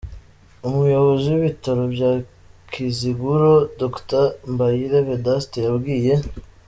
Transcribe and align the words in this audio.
Umuyobozi 0.67 1.25
w’ibitaro 1.31 1.83
bya 1.95 2.11
Kiziguro 2.71 3.51
Dr. 3.79 4.25
Mbayire 4.51 4.97
Vedaste, 5.07 5.57
yabwiye 5.65 6.13